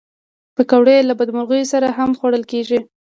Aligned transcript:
پکورې 0.55 0.97
له 1.09 1.13
بدمرغیو 1.19 1.71
سره 1.73 1.87
هم 1.97 2.09
خوړل 2.19 2.43
کېږي 2.51 2.79